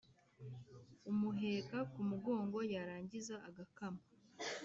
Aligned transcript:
umuheka 1.11 1.77
ku 1.91 1.99
mugongo 2.09 2.57
yarangiza 2.73 3.35
agakáma 3.47 4.01